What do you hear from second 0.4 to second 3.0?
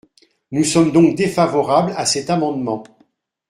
Nous sommes donc défavorables à cet amendement.